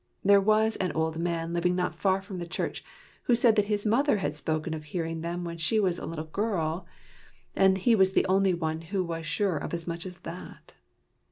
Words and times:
There 0.23 0.41
was 0.41 0.77
an 0.77 0.91
old 0.93 1.19
man 1.19 1.53
living 1.53 1.75
not 1.75 1.93
far 1.93 2.23
from 2.23 2.39
the 2.39 2.47
church, 2.47 2.83
who 3.25 3.35
said 3.35 3.55
that 3.55 3.65
his 3.65 3.85
mother 3.85 4.17
had 4.17 4.35
spoken 4.35 4.73
of 4.73 4.85
hearing 4.85 5.21
them 5.21 5.43
when 5.43 5.59
she 5.59 5.79
was 5.79 5.99
a 5.99 6.07
little 6.07 6.25
girl, 6.25 6.87
and 7.55 7.77
he 7.77 7.93
was 7.93 8.13
the 8.13 8.25
only 8.25 8.55
one 8.55 8.81
who 8.81 9.03
was 9.03 9.27
sure 9.27 9.57
of 9.57 9.75
as 9.75 9.85
much 9.85 10.07
as 10.07 10.21
that. 10.21 10.73